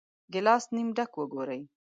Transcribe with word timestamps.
ګیلاس 0.33 0.63
نیم 0.75 0.87
ډک 0.97 1.11
وګورئ. 1.17 1.61